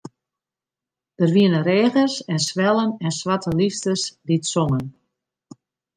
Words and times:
Der 1.19 1.29
wiene 1.35 1.59
reagers 1.69 2.15
en 2.33 2.39
swellen 2.47 2.91
en 3.05 3.13
swarte 3.19 3.51
lysters 3.59 4.03
dy't 4.27 4.47
songen. 4.53 4.85